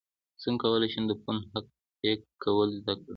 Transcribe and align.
څنګه 0.43 0.61
کولی 0.63 0.87
شم 0.93 1.03
د 1.07 1.13
فون 1.21 1.37
هک 1.53 2.19
کول 2.43 2.69
زده 2.79 2.93
کړم 3.01 3.09